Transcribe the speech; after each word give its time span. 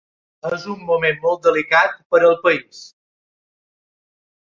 És 0.49 0.63
un 0.73 0.81
moment 0.87 1.19
molt 1.27 1.45
delicat 1.49 1.95
per 2.17 2.23
al 2.33 2.37
país. 2.49 2.83